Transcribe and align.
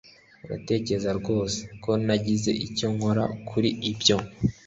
uratekereza 0.45 1.11
rwose 1.19 1.59
ko 1.83 1.91
nagize 2.05 2.51
icyo 2.67 2.87
nkora 2.95 3.23
kuri 3.49 3.69
ibyo 3.91 4.17